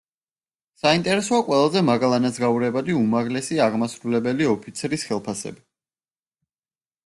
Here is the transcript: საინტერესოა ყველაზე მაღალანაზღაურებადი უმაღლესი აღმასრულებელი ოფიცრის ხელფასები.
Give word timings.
საინტერესოა 0.83 1.41
ყველაზე 1.49 1.83
მაღალანაზღაურებადი 1.91 2.97
უმაღლესი 3.03 3.61
აღმასრულებელი 3.69 4.51
ოფიცრის 4.57 5.07
ხელფასები. 5.13 5.67